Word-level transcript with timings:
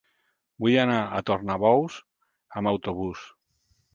Vull 0.63 0.77
anar 0.83 1.01
a 1.01 1.19
Tornabous 1.29 1.99
amb 2.61 2.71
autobús. 2.75 3.29